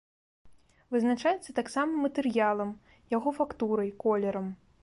[0.95, 2.75] Вызначаецца таксама матэрыялам,
[3.17, 4.53] яго фактурай, колерам.